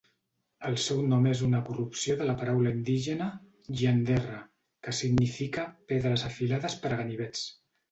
[0.69, 3.29] El seu nom és una corrupció de la paraula indígena
[3.83, 4.41] "Gianderra",
[4.89, 7.49] que significa 'pedres afilades per a ganivets'.